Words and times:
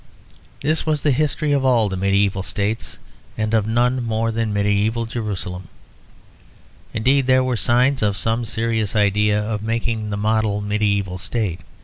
This 0.61 0.83
was 0.83 1.03
the 1.03 1.11
history 1.11 1.51
of 1.51 1.63
all 1.63 1.87
the 1.87 1.95
medieval 1.95 2.41
states 2.41 2.97
and 3.37 3.53
of 3.53 3.67
none 3.67 4.01
more 4.01 4.31
than 4.31 4.51
medieval 4.51 5.05
Jerusalem; 5.05 5.67
indeed 6.91 7.27
there 7.27 7.43
were 7.43 7.55
signs 7.55 8.01
of 8.01 8.17
some 8.17 8.43
serious 8.43 8.95
idea 8.95 9.39
of 9.39 9.61
making 9.61 10.07
it 10.07 10.09
the 10.09 10.17
model 10.17 10.59
medieval 10.59 11.19
state. 11.19 11.59